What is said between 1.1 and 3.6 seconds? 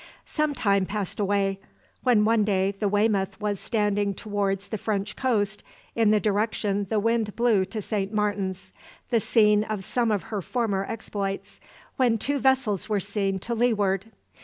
away, when one day the "Weymouth" was